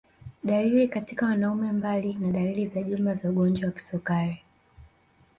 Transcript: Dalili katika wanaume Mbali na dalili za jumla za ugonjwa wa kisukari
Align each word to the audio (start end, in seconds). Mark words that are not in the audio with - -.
Dalili 0.43 0.87
katika 0.87 1.25
wanaume 1.25 1.71
Mbali 1.71 2.13
na 2.13 2.31
dalili 2.31 2.67
za 2.67 2.81
jumla 2.83 3.13
za 3.15 3.29
ugonjwa 3.29 3.65
wa 3.65 3.71
kisukari 3.71 4.41